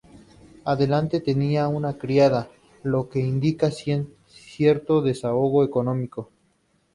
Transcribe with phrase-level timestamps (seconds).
[0.65, 2.49] Además tenía una criada,
[2.81, 6.31] lo que indica cierto desahogo económico.